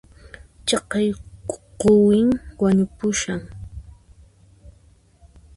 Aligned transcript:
Chaqay 0.67 1.07
quwin 1.79 2.27
wañupushan 2.61 3.41